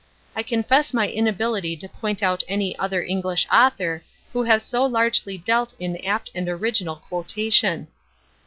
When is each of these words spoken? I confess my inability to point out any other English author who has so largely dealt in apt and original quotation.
I 0.35 0.41
confess 0.41 0.95
my 0.95 1.07
inability 1.07 1.77
to 1.77 1.87
point 1.87 2.23
out 2.23 2.43
any 2.47 2.75
other 2.79 3.03
English 3.03 3.47
author 3.51 4.03
who 4.33 4.41
has 4.41 4.63
so 4.63 4.83
largely 4.83 5.37
dealt 5.37 5.75
in 5.79 5.97
apt 6.03 6.31
and 6.33 6.49
original 6.49 6.95
quotation. 6.95 7.87